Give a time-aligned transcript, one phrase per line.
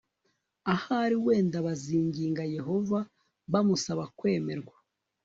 [0.73, 2.99] ahari wenda bazinginga yehova
[3.51, 4.75] bamusaba kwemerwa